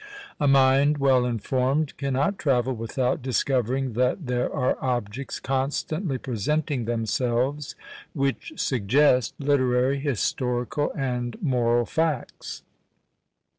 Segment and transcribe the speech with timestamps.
[0.39, 7.75] A mind well informed cannot travel without discovering that there are objects constantly presenting themselves,
[8.15, 12.63] which suggest literary, historical, and moral facts.